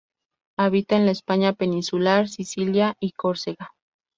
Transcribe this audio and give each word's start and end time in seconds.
Habita 0.57 0.95
en 0.97 1.05
la 1.05 1.11
España 1.11 1.53
peninsular, 1.53 2.27
Sicilia 2.27 2.97
y 2.99 3.11
Córcega. 3.11 3.75